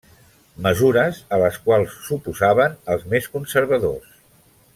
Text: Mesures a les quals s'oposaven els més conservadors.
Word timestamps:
Mesures 0.67 1.19
a 1.37 1.39
les 1.43 1.59
quals 1.67 1.99
s'oposaven 2.07 2.75
els 2.95 3.07
més 3.13 3.29
conservadors. 3.37 4.19